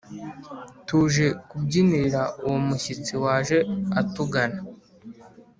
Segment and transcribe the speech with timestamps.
[0.87, 3.57] tuje kubyinirira uwo mushyitsi waje
[3.99, 4.59] atugana